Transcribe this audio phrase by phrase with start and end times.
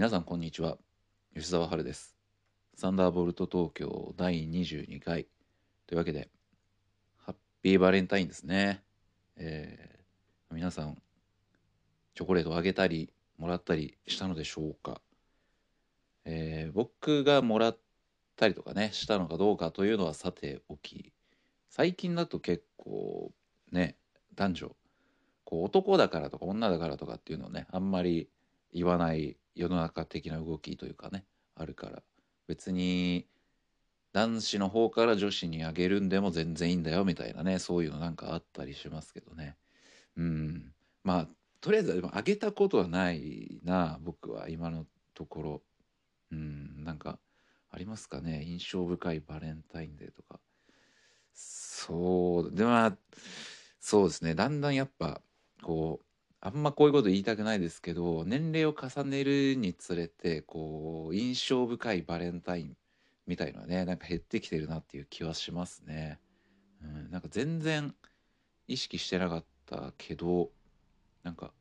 [0.00, 0.78] 皆さんこんにちは。
[1.34, 2.16] 吉澤春です。
[2.74, 5.26] サンダーボルト東京第22回。
[5.86, 6.30] というわけで
[7.18, 8.82] ハッピーバレンタインですね。
[9.36, 10.96] えー、皆さん
[12.14, 15.02] チョコレートをあげたりもらったりしたのでしょうか。
[16.24, 17.78] えー、僕がもらっ
[18.36, 21.12] たりとかねしたのかどうかというのはさておき
[21.68, 23.32] 最近だと結構
[23.70, 23.96] ね
[24.34, 24.76] 男女
[25.44, 28.30] こう男だからとか女だからとかっていうのをねあんまり
[28.72, 31.24] 言わない世の中的な動きというかね
[31.54, 32.02] あるから。
[32.46, 33.26] 別に
[34.12, 39.56] 男子の方から女子にあげるんでも全然いいんだよみたいなねそういうのなんかあったりしますけどね。
[40.16, 40.72] うん。
[41.04, 41.28] まあ
[41.60, 45.62] とりあえずでもあげたことはないな僕は今のところ。
[46.32, 46.82] うん。
[46.84, 47.18] なんか
[47.70, 50.40] ありますかね印象深いバレンタインデーとか。
[51.32, 52.96] そうでまあ
[53.78, 55.22] そうですねだんだんやっぱ
[55.62, 56.04] こう
[56.42, 62.76] あんまこういうこと言いたくないですけど年齢を重ねるにつれてこう印象深いバレンタイン
[63.26, 66.18] みたいのはねなんか減ってきてるなっていう気はしますね。
[66.82, 67.94] うん、なんか全然
[68.66, 70.50] 意識してなかったけど
[71.22, 71.52] なんか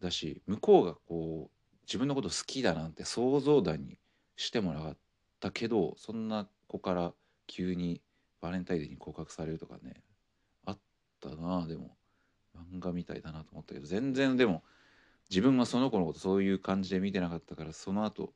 [0.00, 3.98] だし向こうがこう自分のこと好きだなんて想像だに
[4.36, 4.96] してもなかっ
[5.40, 7.12] たけどそんな子から
[7.48, 8.00] 急に
[8.40, 10.02] バレンタインデーに告白されるとかね
[10.66, 10.78] あっ
[11.20, 11.96] たなでも
[12.72, 14.62] 漫画みたいだなと思ったけど全然でも
[15.28, 18.32] 自分はその子のことそういう感じで見てなかったからその後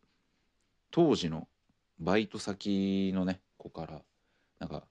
[0.90, 1.48] 当時の
[1.98, 4.02] バイト先のね子から
[4.58, 4.84] なんか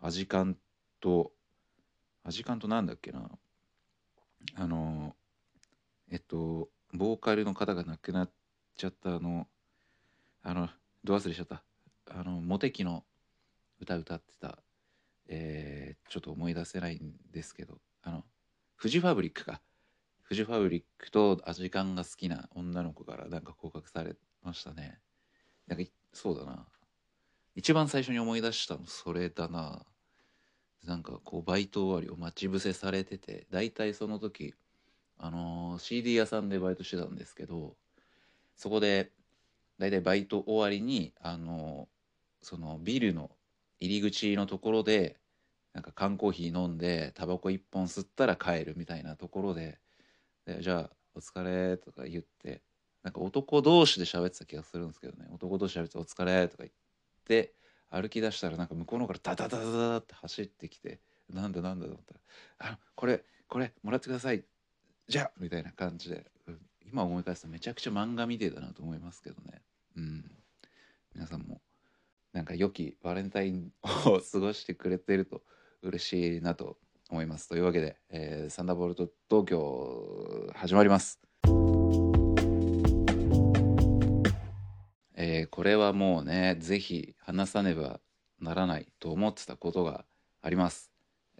[0.00, 0.56] アジカン
[1.00, 1.32] と
[2.24, 3.30] アジカンとなんだっけな
[4.56, 5.14] あの
[6.10, 8.30] えっとボーカルの方が亡くなっ
[8.76, 9.46] ちゃったあの
[10.42, 10.68] あの
[11.02, 11.62] ど忘れしちゃった。
[12.10, 13.04] あのモテキの
[13.80, 14.58] 歌歌ってた。
[15.26, 18.24] えー、ちょっと思い出せないんですけどあの
[18.84, 19.62] フジファブリックか。
[20.24, 24.98] フジファブリックとアジカンが好きな女の子からなんか告白されましたね。
[25.66, 26.66] なんかそうだな。
[27.54, 29.86] 一番最初に思い出したのそれだな。
[30.84, 34.52] なんかこうバイト終わりを待ち伏せされてて大体その時
[35.16, 37.76] あのー、CD 屋さんでバイトしてたんですけど
[38.54, 39.12] そこで
[39.78, 43.30] 大体バイト終わりにあのー、そのビルの
[43.80, 45.16] 入り口のところで
[45.74, 49.78] なんか缶コーヒー飲んでタバコ1本吸ったら帰るみたいなところで
[50.46, 52.62] でじゃあお疲れとか言って
[53.02, 55.28] なんか男同士で喋ってた気がするんですけどね。
[55.30, 56.72] 男同士喋ってお疲れとか言っ
[57.24, 57.52] て
[57.90, 62.20] 歩き出したらなんか向こうの方からダダダダダって走ってきてなんだなんだと思ったら
[62.72, 64.44] 「あこれこれもらってください
[65.08, 66.26] じゃあ」みたいな感じで、
[66.84, 69.62] 今思い返すとめちゃくちゃ漫画みてえだなと思いますけどね
[69.96, 70.30] うん
[71.14, 71.60] 皆さんも
[72.32, 75.42] なんか良きバレンタインを過ごしてくれてると
[75.84, 76.78] 嬉しいなと
[77.10, 77.48] 思います。
[77.48, 81.20] というわけで、えー、サンダーボルト東京始まります。
[85.16, 88.00] えー、これはもうね、ぜひ話さねば
[88.40, 90.04] ならないと思ってたことが
[90.42, 90.90] あります。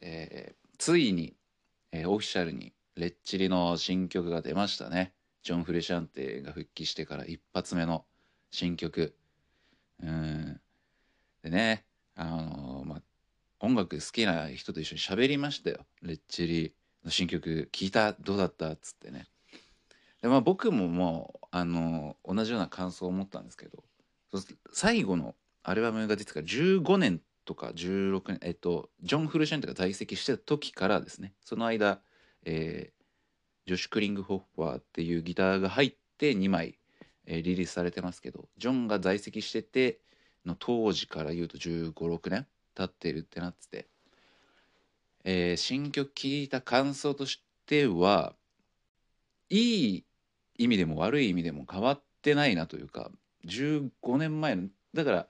[0.01, 1.35] えー、ついに、
[1.93, 5.13] えー、オフィシャルにレッチリの新曲が出ましたね。
[5.43, 8.05] ジョン・フレシャンテが復帰してから一発目の
[8.51, 9.15] 新曲。
[10.03, 10.61] うん。
[11.43, 11.85] でね、
[12.15, 12.74] あのー、
[13.65, 15.87] 音楽好きな人と一緒に喋りましたよ。
[16.03, 18.71] レッチリの新曲聞いたどうだった？
[18.71, 19.27] っつってね。
[20.21, 23.83] でまあ僕ももうあの同じような感想を持ったんですけど
[24.73, 32.01] 最後のアルバムが出てから15年とか16年えっとジョン・フルシェントが在籍してた時からですねその間、
[32.45, 36.79] えー、ジョシュ・クリング・ホッファーっていうギターが入って2枚、
[37.27, 40.01] えー、リリースされてますけどジョンが在籍してて
[40.47, 43.89] の当時から言うと1 5 6年立ってるってなってて、
[45.25, 48.35] えー、新曲聴いた感想としては
[49.51, 50.05] いい
[50.59, 53.11] 意味でも悪い意味でも変わってないなというか
[53.47, 55.27] 15年前のだから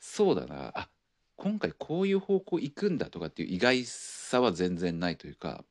[0.00, 0.72] そうだな。
[0.74, 0.88] あ
[1.36, 5.64] 今回こういう方向行くんだとかっていう意外さは全然ないというか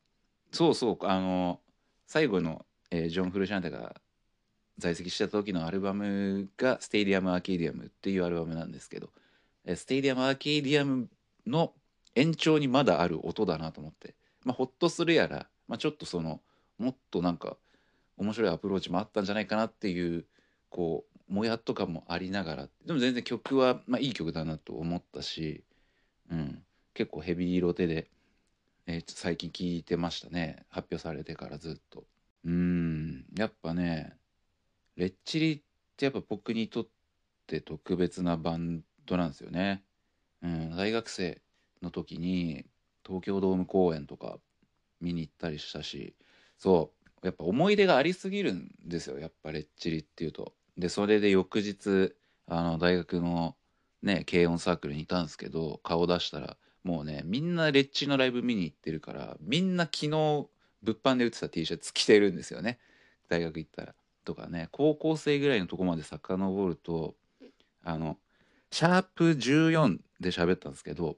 [0.50, 1.60] そうそうあの
[2.06, 4.00] 最後の、えー、ジョン・フルシアンテが
[4.78, 9.10] 在籍した時のアルバムが「ステイディアム・アーケディアム」っていうアルバムなんですけど
[9.76, 11.08] Stadium Arcadium
[11.46, 11.72] の
[12.14, 16.40] 延長にまだある音だなと思って、まあ、ほっとするやら、まあ、ちょっとその
[16.78, 17.56] もっとなんか
[18.16, 20.24] 面白いアプローチもあったんじゃないかなっていう
[20.70, 22.68] こうもやっとかもありながら。
[22.86, 25.62] でも全然曲は、まあ、いい曲だなと思ったし、
[26.30, 26.62] うん、
[26.94, 28.08] 結構ヘビーロテで、
[28.86, 30.64] えー、最近聴いてましたね。
[30.70, 32.04] 発表されてからずっと。
[32.44, 33.26] うん。
[33.36, 34.16] やっぱね
[34.96, 35.60] レッチリっ
[35.96, 36.86] てやっぱ僕にとっ
[37.46, 39.82] て特別なバンドなんですよね。
[40.42, 41.40] うん、大学生
[41.82, 42.66] の時に
[43.04, 44.38] 東京ドーム公演とか
[45.00, 46.14] 見に行ったりしたし
[46.58, 52.14] そうやっぱ思い出がありすぎるんですよやっぱレッチリっていうとでそれで翌日
[52.46, 53.56] あの大学の
[54.02, 60.48] ね軽音サークルにいたんですけど顔出したらもうねみんなレッチリのライブ見に行ってるからみんな昨日物
[61.02, 62.78] 販で売ってた T シャツ着てるんですよね
[63.28, 63.94] 大学行ったら。
[64.24, 67.14] とかね高校生ぐらいのとこまで遡ると
[67.82, 68.18] あの
[68.70, 71.16] シャープ14で喋ったんですけど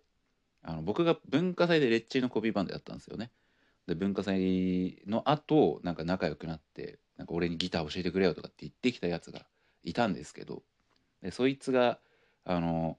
[0.63, 3.31] あの僕が文化祭でレッチリのコピーバンドやったんですよね。
[3.87, 9.47] で文化祭の後なんか仲良くなってなんか俺にギター教えてくれよとかって言ってきたやつが
[9.83, 10.63] いたんですけど
[11.23, 11.99] でそいつが
[12.45, 12.99] あの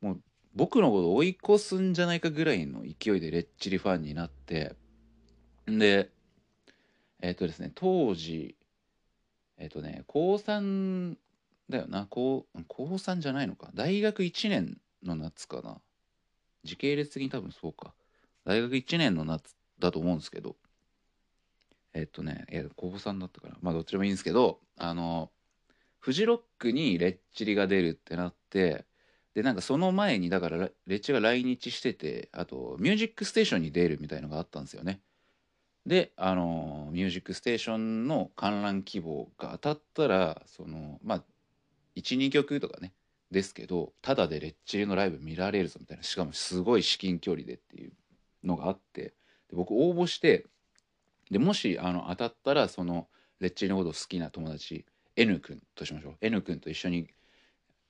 [0.00, 0.20] もう
[0.54, 4.74] 僕のこと追い越すんじゃないかぐらいの勢いでレッチリファンになって
[5.66, 6.10] で
[7.20, 8.56] えっ、とですね当時
[9.58, 11.16] えっ、とね高3
[11.68, 12.06] だよな。
[12.08, 13.70] 高高3じゃないのか。
[13.74, 15.80] 大学1年の夏かな。
[16.64, 17.94] 時系列的に多分そうか。
[18.44, 20.56] 大学1年の夏だと思うんですけど。
[21.94, 23.56] えっとねいや高3だったから。
[23.60, 25.30] まあどっちでもいいんですけどあの
[25.98, 28.84] フジロックにレッチリが出るってなって
[29.34, 35.00] でなんかその前にだからレッチが来日しててあと「ミュージックステーション」に出るみたいのがあったんですよね。
[35.84, 41.24] であの「ミュージックステーション」の観覧希望が当たったらそのまあ
[41.96, 42.92] 12曲とかね
[43.30, 47.92] ですけどただでレッチリのライブ見られるぞみたいなしかもすごい至近距離でっていう
[48.44, 49.14] のがあってで
[49.52, 50.46] 僕応募して
[51.30, 53.08] でもしあの当たったらその
[53.40, 54.84] レッチリのことを好きな友達
[55.16, 57.08] N 君としましょう N 君と一緒に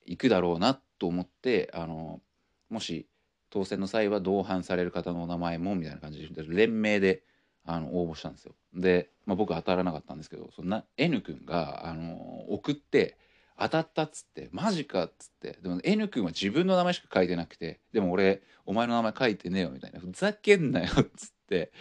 [0.05, 2.21] 行くだろうなと思ってあの
[2.69, 3.07] もし
[3.49, 7.23] 当選の際は同伴される方のお名前もみたいな感じで連名で
[7.65, 8.55] あの応募したんですよ。
[8.73, 13.17] で、まあ、僕当たらなかったんですけどそんな N 君があの送って
[13.59, 21.71] 当たったっつってマジかっつってでも N 君は自分の名前しか書いてなくてでも俺お前の名前書いてねえよみたいなふざけんなよっつって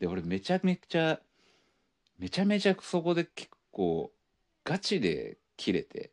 [0.00, 1.20] で俺めちゃめちゃ
[2.18, 4.12] めちゃめちゃそこで結構
[4.64, 6.12] ガチで切れて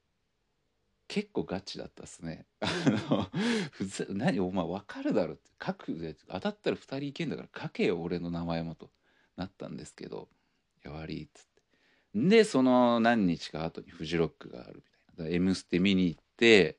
[1.07, 2.45] 結構ガチだったっすね。
[2.59, 2.67] あ
[3.09, 3.27] の
[3.71, 8.89] ふざ何お前分かるだろって書くで当たったら2人いけんだから書けよ俺の名前もと
[9.37, 10.27] なったんですけど
[10.83, 11.61] 「や悪い」っつって
[12.13, 14.96] でその何日か後にフジロックがあるみたいな。
[15.17, 16.77] だ M ステ見に行って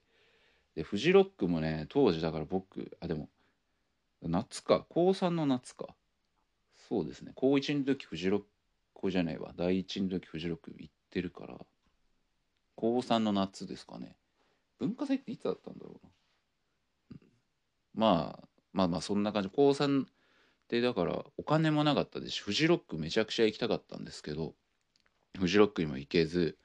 [0.75, 3.29] でフジロックもね当時だから僕あでも
[4.23, 5.87] 夏か高3の夏か。
[6.89, 8.43] そうですね高1の時フジロッ
[9.01, 9.53] クじゃないわ。
[9.57, 11.57] 第1の時フジロック行ってるから
[12.77, 14.17] 高3の夏ですかね。
[14.79, 16.11] 文化祭っていつだったんだろうな、
[17.13, 17.29] うん。
[17.95, 19.51] まあまあまあそんな感じ。
[19.51, 20.07] 高3
[20.69, 24.55] でだからお金もなかったですしフジロックめちゃくちゃ行きたかったんですけど
[25.39, 26.59] フジロックにも行けず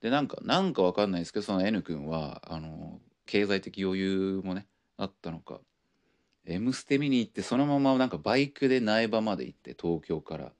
[0.00, 4.66] でなんかなんかわかんないですけどその N 君はあの経済的余裕もね
[4.96, 5.60] あったのか
[6.46, 10.52] 「M ステ」見に行ってそのままなんかバイクで苗場まで行って東京から。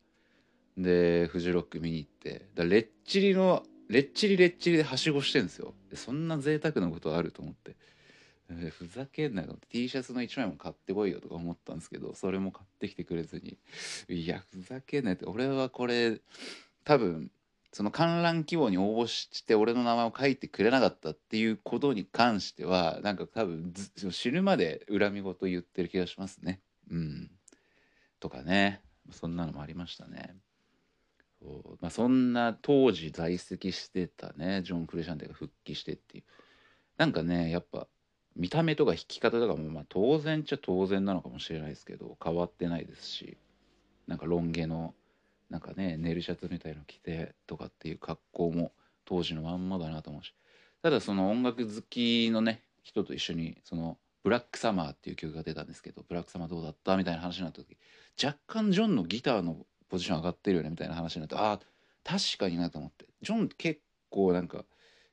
[0.77, 2.47] でフジロック見に行って。
[2.55, 5.75] だレッチリのレッチリレッチリではしごしてんですよ。
[5.95, 7.77] そんな贅沢なことあると思って、
[8.71, 13.59] ふざけんなよ T シャツの1枚も買ってこいよとか思ったんですけどそれも買ってきてくれずに。
[14.09, 15.27] いやふざけんなよって。
[15.27, 16.21] 俺はこれ
[16.85, 17.31] 多分
[17.73, 23.73] その観覧希望に応募して俺の名前を書いてくれなかったっていうことに関してはなんか多分
[24.11, 26.61] 死ぬまで恨み事言ってる気がしますね。
[26.91, 27.31] うん。
[28.19, 28.83] とかね。
[29.13, 30.37] そんなのもありましたね。
[31.41, 31.79] そう。
[31.81, 34.63] まあ、そんな当時在籍してたね。
[34.63, 36.25] ジョン・クレシャンテが復帰してっていう。
[37.01, 37.89] なんかねやっぱ
[38.37, 43.39] 見た目とか弾き方とかもまあ当然っちゃ当然なのかもしれないですけど変わってないですし
[44.07, 44.93] なんかロン毛の
[45.51, 48.73] なんかねネルシャツみたいの着てとかっていう格好も
[49.05, 50.33] 当時のまんまだなと思うし
[50.83, 57.77] ただその音楽好きのね人と一緒にその「ブラックサマー」っていう曲が出たんですけど「ブラックサマーどうだった?」みたいな話になった時
[58.23, 61.61] 若干ジョンのギターのポジション上がってるよねみたいな話になってああ
[62.05, 64.65] 確かになと思ってジョン結構なんか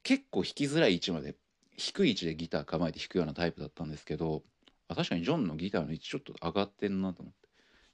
[0.04, 1.36] 結構弾きづらい位置まで
[1.76, 4.44] 低い位置でギター構えて弾くようなタイプだったんですけど
[4.88, 7.34] あ確かにジョンのギターの位置ちょっと上がってんなと思っ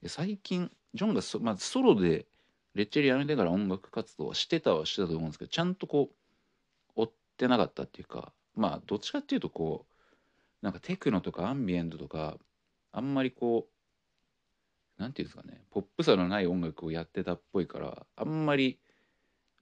[0.02, 2.28] て最近ジョンがそ、まあ、ソロで
[2.76, 6.16] レッチェリやめてから音楽活動はしてたはしてたと思うんですけどちゃんとこう
[6.96, 9.94] 追ってなかったっていうかまあどっちかっていうとこう
[10.64, 12.38] なんかテクノとかアンビエントとか
[12.92, 18.80] あんまりこうなんていうんですかねポップさのない音楽をやってたっぽいからあんまり、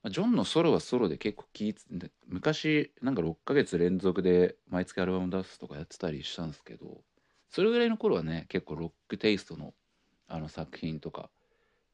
[0.09, 7.01] ジョンのソロはソロで結構聴いて昔なんか6ヶ月連続で毎月アルバム出すとかやってたりしたんですけど
[7.49, 9.73] それぐらいの頃はね結構ロックテイストの
[10.27, 11.29] あの作品とか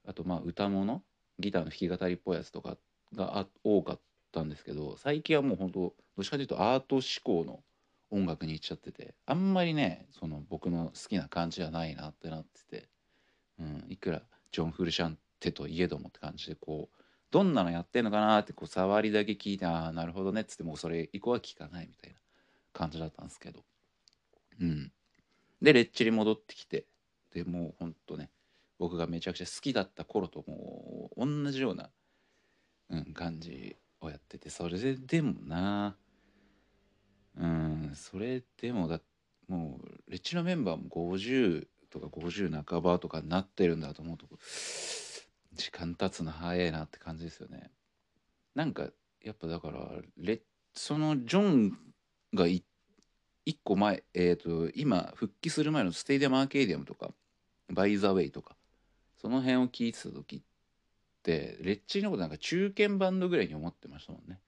[0.05, 1.01] あとまあ歌物
[1.39, 2.77] ギターの弾き語りっぽいやつとか
[3.15, 3.99] が多かっ
[4.31, 7.63] たんですけど最近はもう本当どっちかというとアート志向の
[8.09, 12.89] 音楽に行っちゃっててあんまりねその僕の好きな感じじゃないなってなってて、
[13.59, 16.97] うん、いくらジョン・フルシャンテといえどもって感じでこう
[17.29, 22.17] どんなのやってんのかなってこう触りだけ聞いてああなるほどねっつってもうそれ以降は聞かないみたいな
[22.73, 23.63] 感じだったんですけど。
[24.59, 24.91] うん。
[25.61, 26.85] でレッチリ戻ってきて
[27.33, 28.29] でもうほんとね
[28.79, 31.89] 僕がめちゃくちゃ好きだった頃ともう同じような、
[32.89, 35.95] うん、感じをやっててそれでもな
[37.39, 38.99] うんそれでもだ
[39.47, 44.25] もうレッチリのメンバーも50とか50半ばとかになってるんだと思うと
[45.53, 47.71] 時間経つの早いなって感じですよね。
[48.53, 48.89] なんか
[49.23, 50.41] やっぱだからレ
[50.73, 51.77] そのジョン
[52.33, 52.63] が1
[53.63, 57.11] 個前えっ、ー、と今復帰する前の Stadium Arcadium とか
[57.69, 58.56] By the Way とか
[59.17, 60.41] その辺を聞いてた時っ
[61.23, 64.39] てレッチリのことなんか中堅バンドぐらいに思ってましたもんね。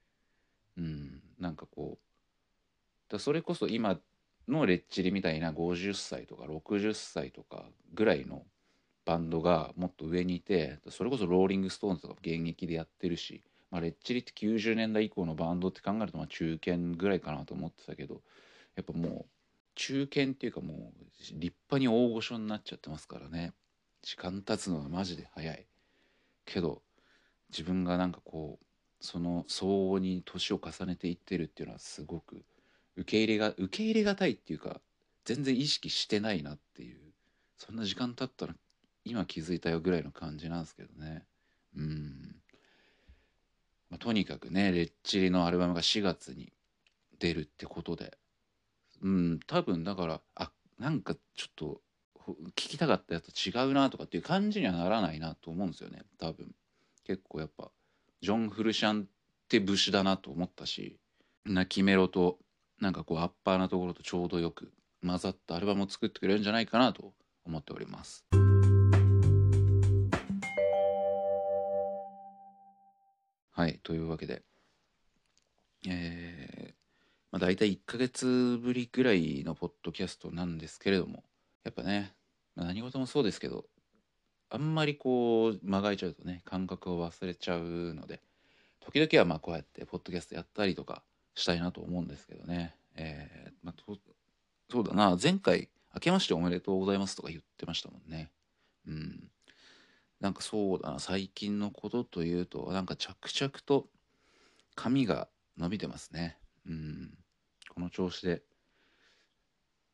[0.78, 3.98] うんなんかこうだそれこそ今
[4.48, 8.44] のレッチリみたいな50歳とか60歳とかぐらいの
[9.04, 18.22] バンドがもっと上にいてそれこそローリング・ストーンズとか現役でやってるし、まあ、レッチリって90年代以降のバンドって考えるとまあ中堅ぐらいかなと思ってたけど
[18.76, 19.26] やっぱもう
[19.74, 23.52] 中堅っていうかもう立派に大御所になっちゃってますからね
[24.02, 25.66] 時間経つのはマジで早い。
[26.44, 26.82] けど
[27.50, 28.64] 自分がなんかこう
[29.00, 32.44] その相応に年を重ねていってるっていうのはすごく
[32.96, 34.80] 受け入れが受け入れがたいっていうか
[35.24, 37.00] 全然意識してないなっていう
[37.56, 38.54] そんな時間経ったら
[39.04, 41.24] 今気づいたよぐらいの感じなんですけどね。
[41.76, 42.36] うん、
[43.88, 46.52] まあ、とにかくねレッチリのアルバムが4月に
[47.18, 48.16] 出るってことで。
[49.02, 51.80] うん多分だからあなんかちょっと
[52.50, 56.02] 聞きたかったやつと違うなとかっていう感じにはならないなと思うんですよね。
[56.18, 56.54] 多分。
[57.04, 57.70] 結構やっぱ
[58.20, 59.06] ジョン・フルシャンっ
[59.48, 60.96] て武士だなと思ったし
[61.44, 62.38] 泣きメロと
[62.80, 64.72] なんかこうアッパーなところとちょうどよく
[65.04, 67.12] 混ざったアルバムを作ってくれるんじゃないかなと
[67.44, 68.24] 思っております。
[73.52, 74.42] はいというわけで。
[75.88, 76.74] えー、
[77.32, 81.24] まあ大体1ヶ月ぶりぐらいのポッドキャストなんですけれども
[81.64, 82.14] やっぱね、
[82.56, 83.64] 何事もそうですけど
[84.50, 88.20] あんまりこう間がいちゃうとね感覚を忘れちゃうので
[88.80, 91.02] 時々はまあこうやってポッドキャストやったりとか
[91.34, 92.74] したいなと思うんですけどね。
[92.96, 93.94] えー、まあ、
[94.68, 98.30] そうだな、前回、明けましておめでとうございますとか言ってましたもんね。
[98.86, 99.30] うん。
[100.20, 103.86] なんかそうだな、最近のことというと、なんか着々と
[104.74, 106.38] 髪が伸びてますね。
[106.66, 107.14] うん。
[107.68, 108.42] この調子で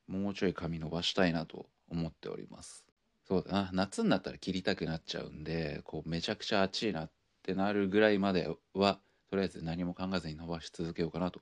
[0.08, 2.84] もうちょい髪伸ばしたいなと思っております。
[3.26, 7.10] そうだな、夏になったら切りたくなっちゃうんで、こうめちゃくちゃ暑いなっ
[7.42, 11.40] てなるぐらいまではとりあえず何も考えずに伸ばし続けようかなと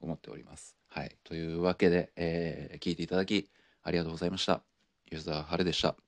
[0.00, 0.76] 思っております。
[0.88, 1.16] はい。
[1.24, 3.50] というわけで、えー、聞いていただき
[3.82, 4.62] ありがとうございました。
[5.10, 6.03] 吉沢晴でした。